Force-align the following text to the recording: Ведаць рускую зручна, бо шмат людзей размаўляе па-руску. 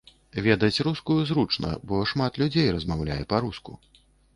Ведаць 0.45 0.83
рускую 0.87 1.19
зручна, 1.33 1.75
бо 1.91 2.03
шмат 2.15 2.33
людзей 2.45 2.67
размаўляе 2.79 3.23
па-руску. 3.37 3.83